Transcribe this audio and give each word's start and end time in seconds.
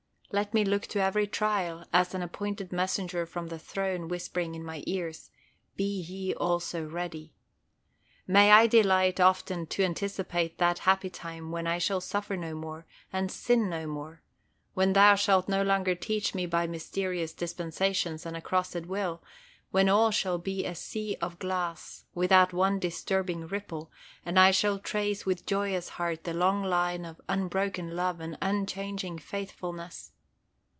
Let 0.33 0.53
me 0.53 0.63
look 0.63 0.83
to 0.83 1.01
every 1.01 1.27
trial 1.27 1.83
as 1.91 2.13
an 2.13 2.21
appointed 2.21 2.71
messenger 2.71 3.25
from 3.25 3.47
the 3.47 3.59
Throne 3.59 4.07
whispering 4.07 4.55
in 4.55 4.63
my 4.63 4.81
ears, 4.87 5.29
"Be 5.75 5.83
ye 5.83 6.33
also 6.33 6.85
ready!" 6.87 7.33
May 8.27 8.49
I 8.53 8.65
delight 8.65 9.19
often 9.19 9.67
to 9.67 9.83
anticipate 9.83 10.57
that 10.57 10.79
happy 10.87 11.09
time 11.09 11.51
when 11.51 11.67
I 11.67 11.79
shall 11.79 11.99
suffer 11.99 12.37
no 12.37 12.55
more, 12.55 12.85
and 13.11 13.29
sin 13.29 13.67
no 13.69 13.85
more; 13.87 14.21
when 14.73 14.93
Thou 14.93 15.15
shalt 15.15 15.49
no 15.49 15.63
longer 15.63 15.95
teach 15.95 16.33
me 16.33 16.45
by 16.45 16.65
mysterious 16.65 17.33
dispensations 17.33 18.25
and 18.25 18.37
a 18.37 18.41
crossed 18.41 18.85
will; 18.85 19.21
when 19.71 19.89
all 19.89 20.11
shall 20.11 20.37
be 20.37 20.65
"a 20.65 20.75
sea 20.75 21.17
of 21.21 21.39
glass" 21.39 22.05
without 22.15 22.53
one 22.53 22.79
disturbing 22.79 23.47
ripple, 23.47 23.91
and 24.25 24.39
I 24.39 24.51
shall 24.51 24.79
trace 24.79 25.25
with 25.25 25.45
joyous 25.45 25.89
heart 25.89 26.23
the 26.23 26.33
long 26.33 26.63
line 26.63 27.03
of 27.03 27.19
unbroken 27.27 27.97
love 27.97 28.21
and 28.21 28.37
unchanging 28.41 29.17
faithfulness! 29.17 30.13